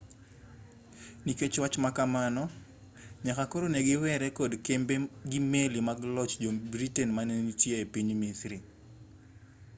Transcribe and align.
nikech 1.25 1.55
wach 1.63 1.75
ma 1.83 1.91
kamano 1.97 2.43
nyaka 3.25 3.43
koro 3.51 3.65
ne 3.71 3.79
giwere 3.87 4.27
kod 4.37 4.51
kembe 4.65 4.95
gi 5.29 5.39
meli 5.51 5.79
mag 5.87 5.99
loch 6.15 6.33
jo-britain 6.41 7.09
manenitie 7.17 7.75
e 7.83 7.89
piny 7.93 8.09
misri 8.21 8.57